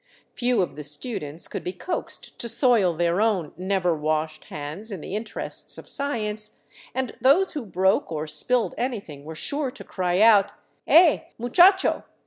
Few 0.33 0.63
of 0.63 0.75
the 0.77 0.83
students 0.83 1.47
could 1.47 1.63
be 1.63 1.73
coaxed 1.73 2.39
to 2.39 2.49
soil 2.49 2.95
their 2.95 3.21
own 3.21 3.51
never 3.55 3.95
washed 3.95 4.45
hands 4.45 4.91
in 4.91 4.99
the 4.99 5.15
interests 5.15 5.77
of 5.77 5.87
science, 5.87 6.55
and 6.95 7.15
those 7.21 7.51
who 7.51 7.67
broke 7.67 8.11
or 8.11 8.25
spilled 8.25 8.73
anything 8.79 9.23
were 9.25 9.35
sure 9.35 9.69
to 9.69 9.83
cry 9.83 10.19
out," 10.19 10.53
He, 10.87 11.21
mucha 11.37 11.75
cho 11.77 12.03